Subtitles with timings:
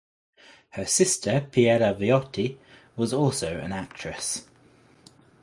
[0.71, 2.57] Her sister Piera Viotti
[2.95, 4.47] was also an actress.